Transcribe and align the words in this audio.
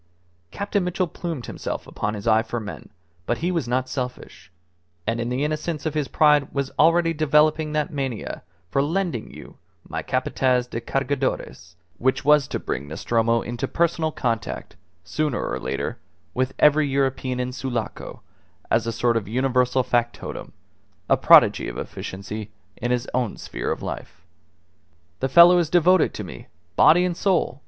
Captain 0.49 0.83
Mitchell 0.83 1.05
plumed 1.05 1.45
himself 1.45 1.85
upon 1.85 2.15
his 2.15 2.27
eye 2.27 2.41
for 2.41 2.59
men 2.59 2.89
but 3.27 3.37
he 3.37 3.51
was 3.51 3.67
not 3.67 3.87
selfish 3.87 4.51
and 5.05 5.21
in 5.21 5.29
the 5.29 5.43
innocence 5.43 5.85
of 5.85 5.93
his 5.93 6.07
pride 6.07 6.51
was 6.51 6.71
already 6.79 7.13
developing 7.13 7.71
that 7.73 7.93
mania 7.93 8.41
for 8.71 8.81
"lending 8.81 9.31
you 9.31 9.59
my 9.87 10.01
Capataz 10.01 10.65
de 10.67 10.81
Cargadores" 10.81 11.75
which 11.99 12.25
was 12.25 12.47
to 12.47 12.57
bring 12.57 12.87
Nostromo 12.87 13.43
into 13.43 13.67
personal 13.67 14.11
contact, 14.11 14.75
sooner 15.03 15.47
or 15.47 15.59
later, 15.59 15.99
with 16.33 16.55
every 16.57 16.87
European 16.87 17.39
in 17.39 17.51
Sulaco, 17.51 18.21
as 18.71 18.87
a 18.87 18.91
sort 18.91 19.15
of 19.15 19.27
universal 19.27 19.83
factotum 19.83 20.51
a 21.09 21.15
prodigy 21.15 21.67
of 21.67 21.77
efficiency 21.77 22.49
in 22.77 22.89
his 22.89 23.07
own 23.13 23.37
sphere 23.37 23.71
of 23.71 23.83
life. 23.83 24.25
"The 25.19 25.29
fellow 25.29 25.59
is 25.59 25.69
devoted 25.69 26.11
to 26.15 26.23
me, 26.23 26.47
body 26.75 27.05
and 27.05 27.15
soul!" 27.15 27.59